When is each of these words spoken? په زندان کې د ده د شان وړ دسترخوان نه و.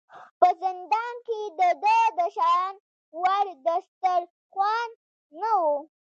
په 0.39 0.47
زندان 0.63 1.15
کې 1.27 1.39
د 1.59 1.61
ده 1.83 1.97
د 2.17 2.19
شان 2.35 2.73
وړ 3.21 3.45
دسترخوان 3.65 4.89
نه 5.41 5.51
و. 5.59 5.63